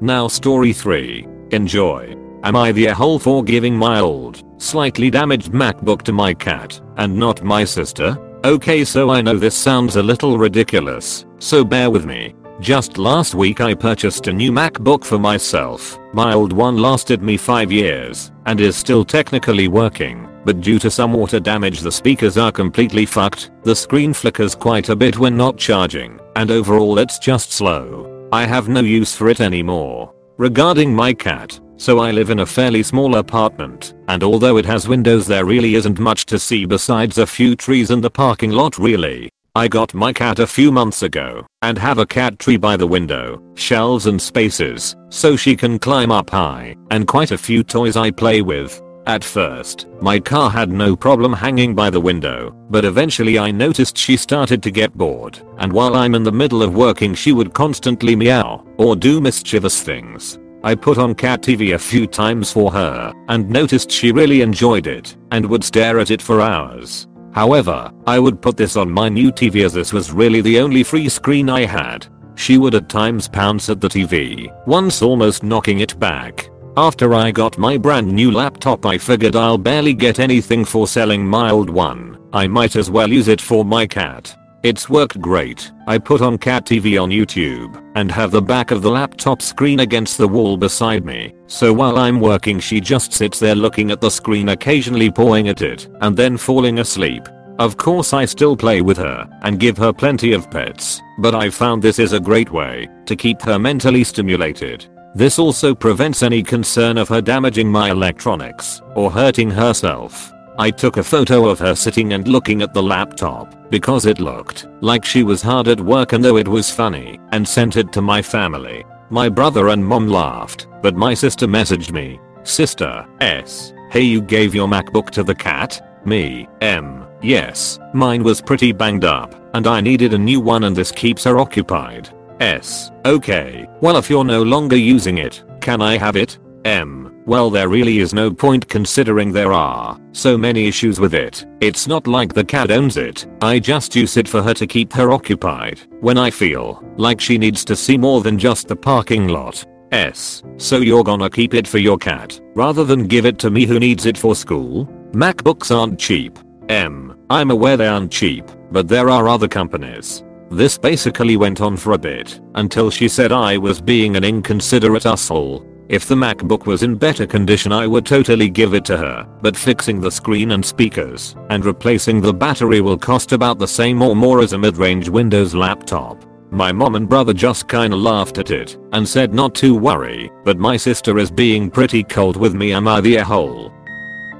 Now 0.00 0.28
story 0.28 0.72
3. 0.72 1.26
Enjoy. 1.50 2.21
Am 2.44 2.56
I 2.56 2.72
the 2.72 2.86
a-hole 2.86 3.20
for 3.20 3.44
giving 3.44 3.76
my 3.76 4.00
old, 4.00 4.42
slightly 4.60 5.10
damaged 5.10 5.52
MacBook 5.52 6.02
to 6.02 6.12
my 6.12 6.34
cat, 6.34 6.80
and 6.96 7.16
not 7.16 7.44
my 7.44 7.62
sister? 7.62 8.18
Okay 8.44 8.84
so 8.84 9.10
I 9.10 9.22
know 9.22 9.38
this 9.38 9.56
sounds 9.56 9.94
a 9.94 10.02
little 10.02 10.36
ridiculous, 10.36 11.24
so 11.38 11.64
bear 11.64 11.88
with 11.88 12.04
me. 12.04 12.34
Just 12.58 12.98
last 12.98 13.36
week 13.36 13.60
I 13.60 13.74
purchased 13.74 14.26
a 14.26 14.32
new 14.32 14.50
MacBook 14.50 15.04
for 15.04 15.20
myself. 15.20 16.00
My 16.12 16.32
old 16.32 16.52
one 16.52 16.78
lasted 16.78 17.22
me 17.22 17.36
5 17.36 17.70
years, 17.70 18.32
and 18.46 18.60
is 18.60 18.76
still 18.76 19.04
technically 19.04 19.68
working, 19.68 20.28
but 20.44 20.60
due 20.60 20.80
to 20.80 20.90
some 20.90 21.12
water 21.12 21.38
damage 21.38 21.78
the 21.78 21.92
speakers 21.92 22.36
are 22.36 22.50
completely 22.50 23.06
fucked, 23.06 23.52
the 23.62 23.76
screen 23.76 24.12
flickers 24.12 24.56
quite 24.56 24.88
a 24.88 24.96
bit 24.96 25.16
when 25.16 25.36
not 25.36 25.56
charging, 25.58 26.18
and 26.34 26.50
overall 26.50 26.98
it's 26.98 27.20
just 27.20 27.52
slow. 27.52 28.28
I 28.32 28.46
have 28.46 28.68
no 28.68 28.80
use 28.80 29.14
for 29.14 29.28
it 29.28 29.40
anymore. 29.40 30.12
Regarding 30.38 30.92
my 30.92 31.12
cat, 31.12 31.60
so 31.76 31.98
I 31.98 32.10
live 32.10 32.30
in 32.30 32.40
a 32.40 32.46
fairly 32.46 32.82
small 32.82 33.16
apartment, 33.16 33.94
and 34.08 34.22
although 34.22 34.56
it 34.56 34.66
has 34.66 34.88
windows 34.88 35.26
there 35.26 35.44
really 35.44 35.74
isn't 35.74 35.98
much 35.98 36.26
to 36.26 36.38
see 36.38 36.64
besides 36.64 37.18
a 37.18 37.26
few 37.26 37.56
trees 37.56 37.90
and 37.90 38.02
the 38.02 38.10
parking 38.10 38.50
lot 38.50 38.78
really. 38.78 39.30
I 39.54 39.68
got 39.68 39.92
my 39.92 40.14
cat 40.14 40.38
a 40.38 40.46
few 40.46 40.72
months 40.72 41.02
ago, 41.02 41.46
and 41.60 41.76
have 41.76 41.98
a 41.98 42.06
cat 42.06 42.38
tree 42.38 42.56
by 42.56 42.76
the 42.78 42.86
window, 42.86 43.42
shelves 43.54 44.06
and 44.06 44.20
spaces, 44.20 44.96
so 45.10 45.36
she 45.36 45.54
can 45.56 45.78
climb 45.78 46.10
up 46.10 46.30
high, 46.30 46.74
and 46.90 47.06
quite 47.06 47.32
a 47.32 47.38
few 47.38 47.62
toys 47.62 47.94
I 47.94 48.10
play 48.10 48.40
with. 48.40 48.80
At 49.06 49.24
first, 49.24 49.88
my 50.00 50.20
car 50.20 50.48
had 50.48 50.70
no 50.70 50.94
problem 50.94 51.32
hanging 51.32 51.74
by 51.74 51.90
the 51.90 52.00
window, 52.00 52.56
but 52.70 52.84
eventually 52.84 53.38
I 53.38 53.50
noticed 53.50 53.98
she 53.98 54.16
started 54.16 54.62
to 54.62 54.70
get 54.70 54.96
bored, 54.96 55.38
and 55.58 55.72
while 55.72 55.96
I'm 55.96 56.14
in 56.14 56.22
the 56.22 56.32
middle 56.32 56.62
of 56.62 56.74
working 56.74 57.12
she 57.14 57.32
would 57.32 57.52
constantly 57.52 58.16
meow, 58.16 58.64
or 58.78 58.94
do 58.96 59.20
mischievous 59.20 59.82
things. 59.82 60.38
I 60.64 60.76
put 60.76 60.98
on 60.98 61.14
cat 61.14 61.42
TV 61.42 61.74
a 61.74 61.78
few 61.78 62.06
times 62.06 62.52
for 62.52 62.70
her 62.70 63.12
and 63.28 63.50
noticed 63.50 63.90
she 63.90 64.12
really 64.12 64.42
enjoyed 64.42 64.86
it 64.86 65.16
and 65.32 65.44
would 65.46 65.64
stare 65.64 65.98
at 65.98 66.12
it 66.12 66.22
for 66.22 66.40
hours. 66.40 67.08
However, 67.32 67.90
I 68.06 68.20
would 68.20 68.40
put 68.40 68.56
this 68.56 68.76
on 68.76 68.90
my 68.90 69.08
new 69.08 69.32
TV 69.32 69.64
as 69.64 69.72
this 69.72 69.92
was 69.92 70.12
really 70.12 70.40
the 70.40 70.60
only 70.60 70.84
free 70.84 71.08
screen 71.08 71.50
I 71.50 71.64
had. 71.64 72.06
She 72.36 72.58
would 72.58 72.74
at 72.74 72.88
times 72.88 73.26
pounce 73.26 73.68
at 73.70 73.80
the 73.80 73.88
TV, 73.88 74.52
once 74.66 75.02
almost 75.02 75.42
knocking 75.42 75.80
it 75.80 75.98
back. 75.98 76.48
After 76.76 77.12
I 77.12 77.32
got 77.32 77.58
my 77.58 77.76
brand 77.76 78.10
new 78.10 78.30
laptop 78.30 78.86
I 78.86 78.98
figured 78.98 79.36
I'll 79.36 79.58
barely 79.58 79.94
get 79.94 80.20
anything 80.20 80.64
for 80.64 80.86
selling 80.86 81.26
my 81.26 81.50
old 81.50 81.70
one. 81.70 82.18
I 82.32 82.46
might 82.46 82.76
as 82.76 82.90
well 82.90 83.08
use 83.10 83.28
it 83.28 83.40
for 83.40 83.64
my 83.64 83.86
cat. 83.86 84.34
It's 84.62 84.88
worked 84.88 85.20
great. 85.20 85.72
I 85.88 85.98
put 85.98 86.22
on 86.22 86.38
cat 86.38 86.64
TV 86.64 87.02
on 87.02 87.10
YouTube 87.10 87.82
and 87.96 88.12
have 88.12 88.30
the 88.30 88.40
back 88.40 88.70
of 88.70 88.80
the 88.80 88.90
laptop 88.90 89.42
screen 89.42 89.80
against 89.80 90.18
the 90.18 90.28
wall 90.28 90.56
beside 90.56 91.04
me. 91.04 91.34
So 91.48 91.72
while 91.72 91.98
I'm 91.98 92.20
working 92.20 92.60
she 92.60 92.80
just 92.80 93.12
sits 93.12 93.40
there 93.40 93.56
looking 93.56 93.90
at 93.90 94.00
the 94.00 94.08
screen 94.08 94.50
occasionally 94.50 95.10
pawing 95.10 95.48
at 95.48 95.62
it 95.62 95.88
and 96.00 96.16
then 96.16 96.36
falling 96.36 96.78
asleep. 96.78 97.28
Of 97.58 97.76
course 97.76 98.12
I 98.12 98.24
still 98.24 98.56
play 98.56 98.82
with 98.82 98.98
her 98.98 99.28
and 99.42 99.58
give 99.58 99.76
her 99.78 99.92
plenty 99.92 100.32
of 100.32 100.48
pets, 100.48 101.00
but 101.18 101.34
I 101.34 101.50
found 101.50 101.82
this 101.82 101.98
is 101.98 102.12
a 102.12 102.20
great 102.20 102.52
way 102.52 102.88
to 103.06 103.16
keep 103.16 103.42
her 103.42 103.58
mentally 103.58 104.04
stimulated. 104.04 104.86
This 105.16 105.40
also 105.40 105.74
prevents 105.74 106.22
any 106.22 106.42
concern 106.42 106.98
of 106.98 107.08
her 107.08 107.20
damaging 107.20 107.70
my 107.70 107.90
electronics 107.90 108.80
or 108.94 109.10
hurting 109.10 109.50
herself. 109.50 110.31
I 110.58 110.70
took 110.70 110.98
a 110.98 111.04
photo 111.04 111.48
of 111.48 111.58
her 111.60 111.74
sitting 111.74 112.12
and 112.12 112.28
looking 112.28 112.60
at 112.60 112.74
the 112.74 112.82
laptop 112.82 113.70
because 113.70 114.04
it 114.04 114.20
looked 114.20 114.66
like 114.82 115.04
she 115.04 115.22
was 115.22 115.40
hard 115.40 115.66
at 115.66 115.80
work 115.80 116.12
and 116.12 116.22
though 116.22 116.36
it 116.36 116.46
was 116.46 116.70
funny 116.70 117.18
and 117.30 117.46
sent 117.48 117.76
it 117.76 117.90
to 117.92 118.02
my 118.02 118.20
family. 118.20 118.84
My 119.08 119.30
brother 119.30 119.68
and 119.68 119.84
mom 119.84 120.08
laughed, 120.08 120.66
but 120.82 120.94
my 120.94 121.14
sister 121.14 121.46
messaged 121.46 121.90
me. 121.90 122.20
Sister, 122.42 123.06
S. 123.20 123.72
Hey 123.90 124.02
you 124.02 124.20
gave 124.20 124.54
your 124.54 124.68
MacBook 124.68 125.08
to 125.10 125.22
the 125.22 125.34
cat? 125.34 126.00
Me, 126.04 126.46
M. 126.60 127.06
Yes, 127.22 127.78
mine 127.94 128.22
was 128.22 128.42
pretty 128.42 128.72
banged 128.72 129.04
up 129.04 129.34
and 129.54 129.66
I 129.66 129.80
needed 129.80 130.12
a 130.12 130.18
new 130.18 130.40
one 130.40 130.64
and 130.64 130.76
this 130.76 130.92
keeps 130.92 131.24
her 131.24 131.38
occupied. 131.38 132.10
S. 132.40 132.90
Okay, 133.06 133.66
well 133.80 133.96
if 133.96 134.10
you're 134.10 134.24
no 134.24 134.42
longer 134.42 134.76
using 134.76 135.16
it, 135.16 135.42
can 135.62 135.80
I 135.80 135.96
have 135.96 136.16
it? 136.16 136.38
M. 136.66 137.01
Well 137.24 137.50
there 137.50 137.68
really 137.68 138.00
is 138.00 138.12
no 138.12 138.32
point 138.32 138.68
considering 138.68 139.30
there 139.30 139.52
are 139.52 139.98
so 140.10 140.36
many 140.36 140.66
issues 140.66 140.98
with 140.98 141.14
it. 141.14 141.46
It's 141.60 141.86
not 141.86 142.08
like 142.08 142.34
the 142.34 142.44
cat 142.44 142.72
owns 142.72 142.96
it. 142.96 143.26
I 143.40 143.60
just 143.60 143.94
use 143.94 144.16
it 144.16 144.26
for 144.26 144.42
her 144.42 144.54
to 144.54 144.66
keep 144.66 144.92
her 144.94 145.12
occupied 145.12 145.80
when 146.00 146.18
I 146.18 146.30
feel 146.30 146.82
like 146.96 147.20
she 147.20 147.38
needs 147.38 147.64
to 147.66 147.76
see 147.76 147.96
more 147.96 148.22
than 148.22 148.38
just 148.38 148.66
the 148.66 148.74
parking 148.74 149.28
lot. 149.28 149.64
S. 149.92 150.42
So 150.56 150.78
you're 150.78 151.04
gonna 151.04 151.30
keep 151.30 151.54
it 151.54 151.68
for 151.68 151.78
your 151.78 151.96
cat 151.96 152.40
rather 152.54 152.84
than 152.84 153.06
give 153.06 153.24
it 153.24 153.38
to 153.40 153.50
me 153.50 153.66
who 153.66 153.78
needs 153.78 154.06
it 154.06 154.18
for 154.18 154.34
school? 154.34 154.86
MacBooks 155.12 155.74
aren't 155.74 156.00
cheap. 156.00 156.38
M. 156.68 157.16
I'm 157.30 157.52
aware 157.52 157.76
they 157.76 157.86
aren't 157.86 158.10
cheap, 158.10 158.50
but 158.72 158.88
there 158.88 159.10
are 159.10 159.28
other 159.28 159.48
companies. 159.48 160.24
This 160.50 160.76
basically 160.76 161.36
went 161.36 161.60
on 161.60 161.76
for 161.76 161.92
a 161.92 161.98
bit 161.98 162.40
until 162.56 162.90
she 162.90 163.08
said 163.08 163.30
I 163.30 163.58
was 163.58 163.80
being 163.80 164.16
an 164.16 164.24
inconsiderate 164.24 165.06
asshole 165.06 165.66
if 165.92 166.06
the 166.06 166.14
MacBook 166.14 166.64
was 166.64 166.82
in 166.82 166.94
better 166.96 167.26
condition 167.26 167.70
I 167.70 167.86
would 167.86 168.06
totally 168.06 168.48
give 168.48 168.72
it 168.72 168.82
to 168.86 168.96
her, 168.96 169.28
but 169.42 169.54
fixing 169.54 170.00
the 170.00 170.10
screen 170.10 170.52
and 170.52 170.64
speakers 170.64 171.36
and 171.50 171.66
replacing 171.66 172.18
the 172.18 172.32
battery 172.32 172.80
will 172.80 172.96
cost 172.96 173.32
about 173.32 173.58
the 173.58 173.68
same 173.68 174.00
or 174.00 174.16
more 174.16 174.40
as 174.40 174.54
a 174.54 174.58
mid-range 174.58 175.10
Windows 175.10 175.54
laptop. 175.54 176.24
My 176.50 176.72
mom 176.72 176.94
and 176.94 177.06
brother 177.06 177.34
just 177.34 177.68
kinda 177.68 177.94
laughed 177.94 178.38
at 178.38 178.50
it 178.50 178.78
and 178.92 179.06
said 179.06 179.34
not 179.34 179.54
to 179.56 179.76
worry, 179.76 180.30
but 180.44 180.56
my 180.58 180.78
sister 180.78 181.18
is 181.18 181.30
being 181.30 181.70
pretty 181.70 182.02
cold 182.02 182.38
with 182.38 182.54
me 182.54 182.72
am 182.72 182.88
I 182.88 183.02
the 183.02 183.16
a-hole? 183.16 183.70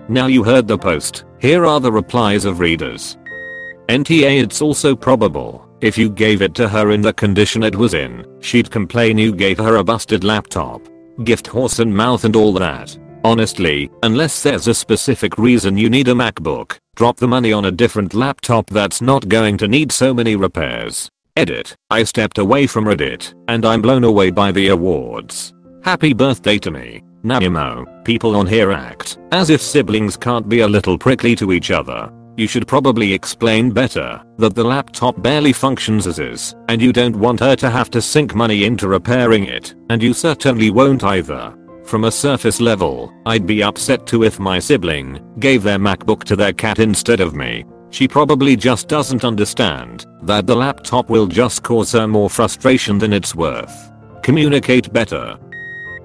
Now 0.09 0.29
you 0.29 0.43
heard 0.43 0.67
the 0.67 0.79
post, 0.79 1.27
here 1.39 1.67
are 1.67 1.81
the 1.81 1.93
replies 1.93 2.47
of 2.47 2.61
readers. 2.61 3.19
NTA 3.91 4.43
it's 4.43 4.63
also 4.63 4.97
probable, 4.97 5.69
if 5.83 5.99
you 5.99 6.09
gave 6.09 6.41
it 6.41 6.55
to 6.55 6.67
her 6.67 6.93
in 6.93 7.03
the 7.03 7.13
condition 7.13 7.63
it 7.63 7.77
was 7.77 7.93
in, 7.93 8.25
she'd 8.41 8.71
complain 8.71 9.19
you 9.19 9.35
gave 9.35 9.59
her 9.59 9.77
a 9.77 9.85
busted 9.85 10.25
laptop 10.25 10.89
gift 11.25 11.47
horse 11.47 11.79
and 11.79 11.95
mouth 11.95 12.25
and 12.25 12.37
all 12.37 12.53
that. 12.55 12.99
Honestly, 13.25 13.91
unless 14.03 14.43
there's 14.43 14.67
a 14.67 14.75
specific 14.75 15.39
reason 15.39 15.79
you 15.79 15.89
need 15.89 16.09
a 16.09 16.13
MacBook, 16.13 16.79
drop 16.97 17.17
the 17.17 17.29
money 17.29 17.53
on 17.53 17.67
a 17.67 17.71
different 17.71 18.15
laptop 18.15 18.69
that's 18.71 19.01
not 19.01 19.29
going 19.29 19.57
to 19.59 19.69
need 19.69 19.93
so 19.93 20.13
many 20.13 20.35
repairs. 20.37 21.09
Edit. 21.37 21.75
I 21.91 22.05
stepped 22.05 22.39
away 22.39 22.67
from 22.67 22.85
Reddit, 22.85 23.33
and 23.49 23.65
I'm 23.65 23.81
blown 23.81 24.05
away 24.05 24.31
by 24.31 24.53
the 24.53 24.69
awards. 24.69 25.55
Happy 25.83 26.13
birthday 26.13 26.59
to 26.59 26.71
me. 26.71 27.03
Now 27.23 27.85
people 28.05 28.35
on 28.35 28.47
here 28.47 28.73
act 28.73 29.19
as 29.31 29.49
if 29.49 29.63
siblings 29.63 30.17
can't 30.17 30.49
be 30.49 30.61
a 30.61 30.69
little 30.69 30.99
prickly 30.99 31.37
to 31.37 31.53
each 31.53 31.71
other. 31.71 32.13
You 32.37 32.47
should 32.47 32.67
probably 32.67 33.13
explain 33.13 33.71
better 33.71 34.23
that 34.39 34.55
the 34.55 34.65
laptop 34.65 35.23
barely 35.23 35.53
functions 35.53 36.07
as 36.07 36.19
is, 36.19 36.57
and 36.69 36.81
you 36.81 36.93
don't 36.93 37.17
want 37.17 37.41
her 37.41 37.55
to 37.57 37.69
have 37.69 37.91
to 37.91 38.01
sink 38.01 38.35
money 38.35 38.65
into 38.65 38.89
repairing 38.89 39.45
it, 39.45 39.75
and 39.91 40.03
you 40.03 40.15
certainly 40.15 40.71
won't 40.71 41.05
either. 41.05 41.55
From 41.85 42.05
a 42.05 42.11
surface 42.11 42.61
level, 42.61 43.13
I'd 43.27 43.47
be 43.47 43.63
upset 43.63 44.07
too 44.07 44.25
if 44.25 44.41
my 44.41 44.59
sibling 44.59 45.21
gave 45.41 45.63
their 45.63 45.79
MacBook 45.79 46.25
to 46.25 46.37
their 46.37 46.55
cat 46.55 46.79
instead 46.79 47.21
of 47.21 47.35
me. 47.35 47.67
She 47.91 48.09
probably 48.09 48.57
just 48.57 48.89
doesn't 48.89 49.25
understand 49.25 50.07
that 50.23 50.47
the 50.47 50.57
laptop 50.57 51.11
will 51.11 51.27
just 51.27 51.63
cause 51.63 51.93
her 51.93 52.09
more 52.09 52.31
frustration 52.31 52.97
than 52.97 53.13
it's 53.13 53.35
worth. 53.35 53.93
Communicate 54.23 54.91
better. 54.91 55.39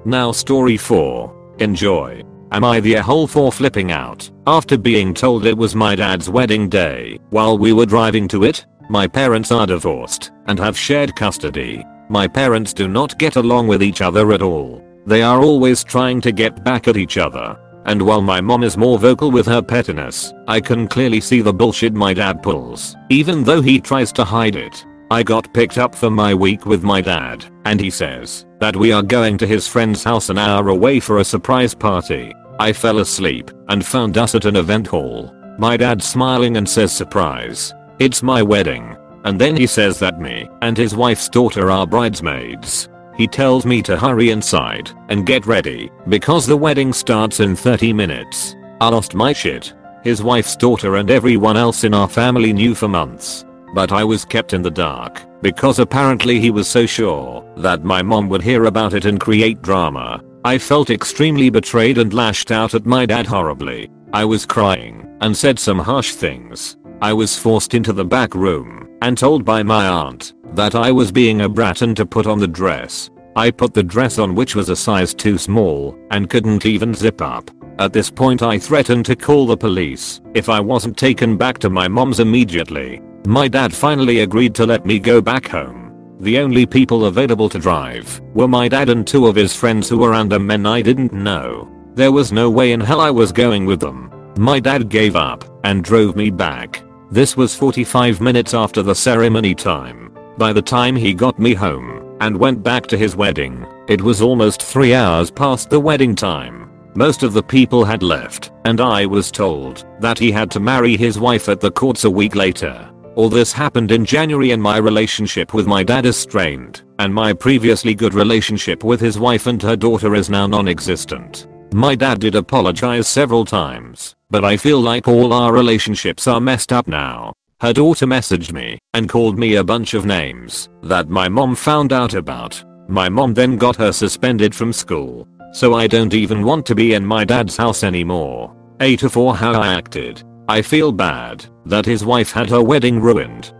Now 0.04 0.34
story 0.34 0.76
4. 0.76 1.56
Enjoy. 1.60 2.22
Am 2.52 2.64
I 2.64 2.80
the 2.80 2.96
a-hole 2.96 3.28
for 3.28 3.52
flipping 3.52 3.92
out 3.92 4.30
after 4.48 4.78
being 4.78 5.14
told 5.14 5.46
it 5.46 5.58
was 5.58 5.76
my 5.76 5.96
dad's 5.96 6.30
wedding 6.30 6.70
day 6.70 7.20
while 7.30 7.58
we 7.58 7.74
were 7.74 7.86
driving 7.86 8.28
to 8.30 8.46
it? 8.46 8.66
My 8.90 9.06
parents 9.06 9.52
are 9.52 9.68
divorced 9.68 10.32
and 10.46 10.58
have 10.58 10.78
shared 10.78 11.14
custody. 11.18 11.84
My 12.10 12.26
parents 12.26 12.74
do 12.74 12.88
not 12.88 13.20
get 13.20 13.36
along 13.36 13.68
with 13.68 13.84
each 13.84 14.00
other 14.02 14.32
at 14.32 14.42
all. 14.42 14.82
They 15.06 15.22
are 15.22 15.42
always 15.42 15.84
trying 15.84 16.22
to 16.22 16.32
get 16.32 16.64
back 16.64 16.88
at 16.88 16.96
each 16.96 17.18
other. 17.18 17.60
And 17.86 18.02
while 18.02 18.22
my 18.22 18.40
mom 18.40 18.64
is 18.64 18.78
more 18.78 18.98
vocal 18.98 19.30
with 19.30 19.46
her 19.46 19.62
pettiness, 19.62 20.34
I 20.48 20.62
can 20.62 20.88
clearly 20.88 21.20
see 21.20 21.42
the 21.42 21.54
bullshit 21.54 21.94
my 21.94 22.14
dad 22.14 22.42
pulls, 22.42 22.96
even 23.10 23.44
though 23.44 23.62
he 23.62 23.82
tries 23.82 24.14
to 24.14 24.24
hide 24.24 24.56
it. 24.56 24.86
I 25.12 25.22
got 25.22 25.54
picked 25.54 25.78
up 25.78 25.94
for 25.94 26.10
my 26.10 26.34
week 26.34 26.66
with 26.66 26.84
my 26.84 27.02
dad, 27.02 27.46
and 27.66 27.80
he 27.80 27.90
says 27.90 28.46
that 28.60 28.76
we 28.76 28.92
are 28.92 29.04
going 29.04 29.38
to 29.38 29.48
his 29.48 29.68
friend's 29.68 30.04
house 30.04 30.30
an 30.30 30.38
hour 30.38 30.70
away 30.70 31.00
for 31.00 31.20
a 31.20 31.26
surprise 31.26 31.74
party. 31.74 32.34
I 32.60 32.74
fell 32.74 33.00
asleep 33.00 33.52
and 33.70 33.86
found 33.86 34.18
us 34.18 34.36
at 34.36 34.46
an 34.46 34.56
event 34.56 34.88
hall. 34.88 35.34
My 35.58 35.78
dad 35.78 36.02
smiling 36.02 36.58
and 36.58 36.68
says 36.68 36.92
surprise. 36.92 37.74
It's 38.00 38.24
my 38.24 38.42
wedding. 38.42 38.96
And 39.24 39.40
then 39.40 39.56
he 39.56 39.68
says 39.68 40.00
that 40.00 40.20
me 40.20 40.50
and 40.62 40.78
his 40.78 40.96
wife's 40.96 41.30
daughter 41.30 41.70
are 41.72 41.86
bridesmaids. 41.86 42.90
He 43.16 43.28
tells 43.28 43.66
me 43.66 43.82
to 43.84 43.98
hurry 43.98 44.30
inside 44.30 44.92
and 45.10 45.26
get 45.26 45.46
ready 45.46 45.90
because 46.08 46.46
the 46.46 46.58
wedding 46.58 46.94
starts 46.94 47.40
in 47.40 47.56
30 47.56 47.94
minutes. 47.94 48.56
I 48.80 48.90
lost 48.90 49.16
my 49.16 49.34
shit. 49.34 49.74
His 50.04 50.22
wife's 50.22 50.56
daughter 50.56 50.96
and 50.96 51.10
everyone 51.10 51.58
else 51.58 51.84
in 51.84 51.94
our 51.94 52.08
family 52.08 52.54
knew 52.54 52.76
for 52.76 52.88
months 52.88 53.44
but 53.74 53.92
I 53.92 54.04
was 54.04 54.26
kept 54.26 54.54
in 54.54 54.62
the 54.62 54.72
dark 54.72 55.22
because 55.42 55.80
apparently 55.80 56.40
he 56.40 56.52
was 56.52 56.68
so 56.68 56.86
sure 56.86 57.44
that 57.58 57.84
my 57.84 58.02
mom 58.02 58.30
would 58.30 58.42
hear 58.42 58.66
about 58.66 58.94
it 58.94 59.06
and 59.06 59.20
create 59.20 59.62
drama. 59.62 60.24
I 60.44 60.58
felt 60.58 60.90
extremely 60.90 61.50
betrayed 61.50 61.98
and 61.98 62.14
lashed 62.14 62.52
out 62.52 62.74
at 62.74 62.86
my 62.86 63.06
dad 63.06 63.26
horribly. 63.26 63.90
I 64.14 64.26
was 64.26 64.46
crying 64.46 65.08
and 65.22 65.36
said 65.36 65.60
some 65.60 65.80
harsh 65.80 66.14
things. 66.14 66.78
I 67.02 67.14
was 67.14 67.38
forced 67.38 67.74
into 67.74 67.94
the 67.94 68.06
back 68.06 68.34
room 68.34 68.88
and 69.02 69.18
told 69.18 69.46
by 69.46 69.64
my 69.64 69.88
aunt 69.88 70.34
that 70.56 70.74
I 70.74 70.92
was 70.92 71.12
being 71.12 71.42
a 71.42 71.50
brat 71.50 71.82
and 71.82 71.96
to 71.98 72.06
put 72.06 72.26
on 72.26 72.40
the 72.40 72.48
dress. 72.48 73.10
I 73.36 73.52
put 73.52 73.74
the 73.74 73.84
dress 73.84 74.18
on 74.18 74.34
which 74.34 74.56
was 74.56 74.70
a 74.70 74.76
size 74.76 75.14
too 75.14 75.38
small 75.38 75.96
and 76.10 76.30
couldn't 76.30 76.66
even 76.66 76.94
zip 76.94 77.22
up. 77.22 77.52
At 77.78 77.94
this 77.94 78.10
point 78.10 78.42
I 78.42 78.58
threatened 78.58 79.06
to 79.06 79.16
call 79.16 79.46
the 79.46 79.58
police 79.58 80.22
if 80.34 80.50
I 80.50 80.60
wasn't 80.60 80.98
taken 80.98 81.38
back 81.38 81.60
to 81.60 81.70
my 81.70 81.88
mom's 81.88 82.20
immediately. 82.20 83.02
My 83.28 83.50
dad 83.50 83.74
finally 83.74 84.22
agreed 84.22 84.56
to 84.56 84.66
let 84.66 84.86
me 84.86 85.00
go 85.00 85.20
back 85.20 85.50
home. 85.50 86.16
The 86.22 86.40
only 86.40 86.66
people 86.66 87.08
available 87.08 87.50
to 87.50 87.60
drive 87.60 88.22
were 88.34 88.48
my 88.48 88.70
dad 88.70 88.88
and 88.88 89.06
two 89.06 89.28
of 89.28 89.36
his 89.36 89.54
friends 89.54 89.90
who 89.90 89.98
were 89.98 90.12
random 90.12 90.48
men 90.48 90.66
I 90.66 90.82
didn't 90.82 91.12
know. 91.12 91.70
There 91.94 92.14
was 92.14 92.32
no 92.32 92.50
way 92.50 92.72
in 92.72 92.80
hell 92.80 93.02
I 93.02 93.12
was 93.12 93.34
going 93.34 93.66
with 93.66 93.82
them. 93.82 94.34
My 94.38 94.62
dad 94.62 94.88
gave 94.88 95.18
up 95.18 95.44
and 95.66 95.84
drove 95.84 96.16
me 96.16 96.30
back. 96.30 96.82
This 97.12 97.36
was 97.36 97.54
45 97.54 98.22
minutes 98.22 98.54
after 98.54 98.82
the 98.82 98.96
ceremony 98.96 99.54
time. 99.54 100.18
By 100.38 100.54
the 100.54 100.62
time 100.62 100.96
he 100.96 101.14
got 101.14 101.38
me 101.38 101.54
home 101.54 102.16
and 102.22 102.38
went 102.38 102.64
back 102.64 102.88
to 102.88 102.98
his 102.98 103.18
wedding, 103.18 103.66
it 103.90 104.02
was 104.02 104.22
almost 104.22 104.62
3 104.62 104.94
hours 104.94 105.32
past 105.32 105.70
the 105.70 105.82
wedding 105.82 106.16
time. 106.16 106.72
Most 106.96 107.24
of 107.24 107.34
the 107.34 107.44
people 107.44 107.84
had 107.84 108.04
left, 108.04 108.52
and 108.64 108.80
I 108.80 109.06
was 109.06 109.32
told 109.32 109.86
that 110.00 110.18
he 110.18 110.32
had 110.32 110.50
to 110.52 110.62
marry 110.62 110.96
his 110.96 111.20
wife 111.20 111.50
at 111.50 111.60
the 111.60 111.72
courts 111.72 112.06
a 112.06 112.10
week 112.10 112.34
later. 112.34 112.87
All 113.18 113.30
this 113.30 113.52
happened 113.52 113.92
in 113.92 114.06
January 114.06 114.52
and 114.52 114.62
my 114.62 114.78
relationship 114.78 115.56
with 115.56 115.66
my 115.66 115.82
dad 115.82 116.06
is 116.06 116.16
strained, 116.16 116.84
and 117.00 117.12
my 117.12 117.34
previously 117.34 117.96
good 117.96 118.14
relationship 118.14 118.84
with 118.84 119.02
his 119.02 119.18
wife 119.18 119.48
and 119.48 119.60
her 119.64 119.76
daughter 119.76 120.14
is 120.14 120.30
now 120.30 120.46
non-existent. 120.46 121.48
My 121.74 121.96
dad 121.96 122.20
did 122.20 122.36
apologize 122.36 123.08
several 123.08 123.44
times, 123.44 124.16
but 124.30 124.46
I 124.46 124.56
feel 124.56 124.80
like 124.80 125.08
all 125.08 125.34
our 125.34 125.52
relationships 125.52 126.28
are 126.28 126.40
messed 126.40 126.72
up 126.72 126.88
now. 126.88 127.34
Her 127.60 127.74
daughter 127.74 128.06
messaged 128.06 128.54
me 128.54 128.78
and 128.94 129.10
called 129.10 129.40
me 129.40 129.56
a 129.56 129.64
bunch 129.64 129.96
of 129.96 130.06
names 130.06 130.70
that 130.84 131.10
my 131.10 131.28
mom 131.28 131.56
found 131.56 131.94
out 131.94 132.14
about. 132.14 132.64
My 132.88 133.10
mom 133.10 133.34
then 133.34 133.58
got 133.58 133.78
her 133.78 133.92
suspended 133.92 134.54
from 134.54 134.72
school. 134.72 135.28
So 135.54 135.74
I 135.74 135.88
don't 135.88 136.14
even 136.14 136.44
want 136.44 136.68
to 136.68 136.76
be 136.76 136.94
in 136.94 137.04
my 137.04 137.26
dad's 137.26 137.58
house 137.58 137.84
anymore. 137.84 138.56
A 138.80 138.96
to 138.98 139.10
for 139.10 139.36
how 139.36 139.60
I 139.60 139.74
acted. 139.74 140.22
I 140.50 140.62
feel 140.62 140.94
bad 140.94 141.46
that 141.66 141.86
his 141.86 142.06
wife 142.06 142.32
had 142.32 142.50
her 142.50 142.64
wedding 142.64 143.02
ruined. 143.02 143.54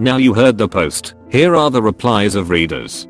Now 0.00 0.16
you 0.16 0.34
heard 0.34 0.58
the 0.58 0.68
post, 0.68 1.14
here 1.30 1.54
are 1.54 1.70
the 1.70 1.80
replies 1.80 2.34
of 2.34 2.50
readers. 2.50 3.06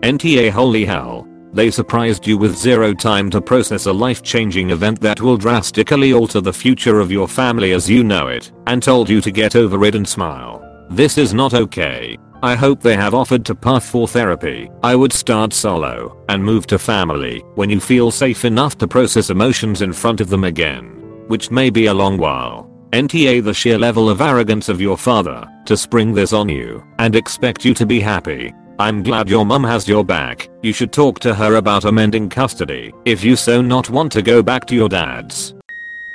NTA 0.00 0.50
holy 0.50 0.84
hell. 0.84 1.28
They 1.52 1.70
surprised 1.70 2.26
you 2.26 2.36
with 2.36 2.56
zero 2.56 2.94
time 2.94 3.30
to 3.30 3.40
process 3.40 3.86
a 3.86 3.92
life-changing 3.92 4.70
event 4.70 5.00
that 5.02 5.20
will 5.20 5.36
drastically 5.36 6.12
alter 6.12 6.40
the 6.40 6.52
future 6.52 6.98
of 6.98 7.12
your 7.12 7.28
family 7.28 7.72
as 7.72 7.88
you 7.88 8.02
know 8.02 8.26
it, 8.26 8.50
and 8.66 8.82
told 8.82 9.08
you 9.08 9.20
to 9.20 9.30
get 9.30 9.54
over 9.54 9.84
it 9.84 9.94
and 9.94 10.08
smile. 10.08 10.64
This 10.90 11.18
is 11.18 11.32
not 11.32 11.54
okay. 11.54 12.18
I 12.42 12.56
hope 12.56 12.80
they 12.80 12.96
have 12.96 13.14
offered 13.14 13.44
to 13.44 13.54
path 13.54 13.84
for 13.84 14.08
therapy. 14.08 14.68
I 14.82 14.96
would 14.96 15.12
start 15.12 15.52
solo 15.52 16.24
and 16.28 16.42
move 16.42 16.66
to 16.68 16.78
family 16.78 17.38
when 17.54 17.70
you 17.70 17.78
feel 17.78 18.10
safe 18.10 18.44
enough 18.44 18.76
to 18.78 18.88
process 18.88 19.30
emotions 19.30 19.80
in 19.80 19.92
front 19.92 20.20
of 20.20 20.28
them 20.28 20.42
again 20.42 21.01
which 21.32 21.50
may 21.50 21.70
be 21.70 21.86
a 21.86 21.94
long 21.94 22.18
while. 22.18 22.70
NTA 22.90 23.42
the 23.42 23.54
sheer 23.54 23.78
level 23.78 24.10
of 24.10 24.20
arrogance 24.20 24.68
of 24.68 24.82
your 24.82 24.98
father 24.98 25.48
to 25.64 25.78
spring 25.78 26.12
this 26.12 26.34
on 26.34 26.46
you 26.46 26.84
and 26.98 27.16
expect 27.16 27.64
you 27.64 27.72
to 27.72 27.86
be 27.86 28.00
happy. 28.00 28.52
I'm 28.78 29.02
glad 29.02 29.30
your 29.30 29.46
mum 29.46 29.64
has 29.64 29.88
your 29.88 30.04
back. 30.04 30.50
You 30.60 30.74
should 30.74 30.92
talk 30.92 31.20
to 31.20 31.34
her 31.34 31.54
about 31.54 31.86
amending 31.86 32.28
custody 32.28 32.92
if 33.06 33.24
you 33.24 33.34
so 33.34 33.62
not 33.62 33.88
want 33.88 34.12
to 34.12 34.20
go 34.20 34.42
back 34.42 34.66
to 34.66 34.74
your 34.74 34.90
dad's. 34.90 35.54